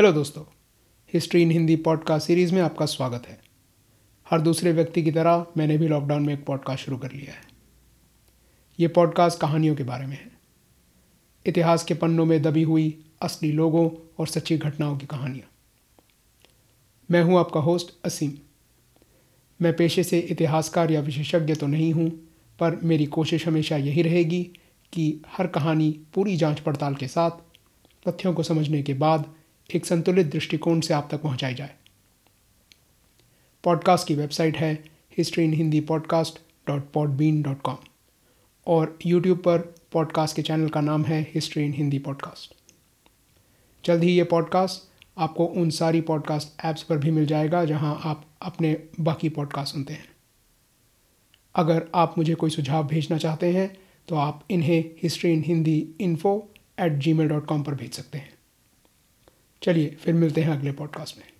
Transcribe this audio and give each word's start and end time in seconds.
Hello 0.00 0.12
दोस्तों, 0.12 0.42
history 1.14 1.42
in 1.42 1.50
Hindi 1.50 1.76
podcast 1.76 2.26
series 2.26 2.54
में 2.54 2.62
आपका 2.62 2.86
स्वागत 2.86 3.26
है। 3.28 3.40
हर 4.30 4.40
दूसरे 4.40 4.72
व्यक्ति 4.72 5.02
की 5.02 5.10
तरह 5.10 5.46
मैंने 5.56 5.78
भी 5.78 5.88
लॉकडाउन 5.88 6.22
में 6.22 6.34
एक 6.34 6.44
पॉडकास्ट 6.44 6.84
शुरू 6.84 6.96
कर 6.96 7.12
लिया 7.12 7.32
है। 7.32 7.40
ये 8.80 8.88
पॉडकास्ट 8.88 9.40
कहानियों 9.40 9.76
के 9.76 9.82
बारे 9.82 10.06
में 10.06 10.16
है। 10.16 10.30
इतिहास 11.46 11.84
के 11.84 11.94
पन्नों 11.94 12.24
में 12.24 12.42
दबी 12.42 12.62
हुई 12.62 13.04
असली 13.22 13.52
लोगों 13.52 13.90
और 14.18 14.26
सच्ची 14.26 14.58
घटनाओं 14.58 14.98
की 14.98 15.06
कहानियाँ। 15.06 15.50
मैं 17.10 17.22
हूँ 17.22 17.38
आपका 17.38 17.60
होस्ट 17.60 17.94
असीम। 18.04 18.32
मैं 19.62 19.76
पेशे 19.76 20.02
से 20.02 20.18
इतिहासकार 20.18 20.90
या 20.90 21.00
विशेषज्ञ 21.00 21.54
तो 21.54 21.66
नहीं 21.66 21.92
हूँ, 21.92 22.10
पर 22.58 22.80
मेरी 22.82 23.06
कोशिश 23.06 23.48
हमेशा 23.48 23.76
यही 23.76 24.02
रहेगी 24.02 24.44
कि 24.92 25.20
हर 25.28 25.46
कहानी 25.46 26.00
पूरी 26.14 26.36
जाँच 26.36 26.60
पड़ताल 26.60 26.94
के 26.94 27.08
साथ, 27.08 27.30
तथ्यों 28.08 28.34
को 28.34 28.42
समझने 28.42 28.82
के 28.82 28.94
बाद 28.94 29.39
एक 29.74 29.86
संतुलित 29.86 30.26
दृष्टिकोण 30.26 30.80
से 30.80 30.94
आप 30.94 31.08
तक 31.10 31.22
पहुंचाई 31.22 31.54
जाए। 31.54 31.74
पॉडकास्ट 33.64 34.08
की 34.08 34.14
वेबसाइट 34.14 34.56
है 34.56 34.84
history 35.18 35.44
in 35.44 35.52
Hindi 35.52 35.80
podcast 35.80 36.38
dot 36.66 36.90
podbean 36.92 37.42
dot 37.42 37.60
com 37.62 37.76
और 38.66 38.98
यूट्यूब 39.06 39.38
पर 39.38 39.58
पॉडकास्ट 39.92 40.36
के 40.36 40.42
चैनल 40.42 40.68
का 40.68 40.80
नाम 40.80 41.04
है 41.04 41.20
हिस्ट्री 41.34 41.64
इन 41.64 41.72
हिंदी 41.72 41.98
पॉडकास्ट। 41.98 42.54
जल्द 43.84 44.02
ही 44.02 44.12
ये 44.12 44.24
पॉडकास्ट 44.24 44.88
आपको 45.18 45.44
उन 45.46 45.70
सारी 45.70 46.00
पॉडकास्ट 46.00 46.64
ऐप्स 46.64 46.82
पर 46.82 46.98
भी 46.98 47.10
मिल 47.10 47.26
जाएगा 47.26 47.64
जहाँ 47.64 48.00
आप 48.04 48.24
अपने 48.42 48.82
बाकी 49.00 49.28
पॉडकास्ट 49.28 49.72
सुनते 49.72 49.92
हैं। 49.92 50.08
अगर 51.54 51.86
आप 51.94 52.18
मुझे 52.18 52.34
कोई 52.34 52.50
सुझाव 52.50 52.86
भेजना 52.86 53.18
चाहते 53.18 53.52
हैं 53.52 53.78
तो 54.08 54.16
आप 54.16 54.44
इन्हें 54.50 54.84
history 55.02 55.32
in 55.32 55.42
Hindi 55.42 55.94
info 56.00 56.48
at 56.80 56.92
Gmail 57.12 57.28
dot 57.28 57.46
com 57.46 57.62
पर 57.62 57.74
भेज 57.74 57.92
सकते 57.92 58.18
हैं। 58.18 58.32
चलिए 59.62 59.88
फिर 59.88 60.14
मिलते 60.14 60.40
हैं 60.40 60.50
अगले 60.50 60.72
पॉडकास्ट 60.72 61.18
में। 61.18 61.39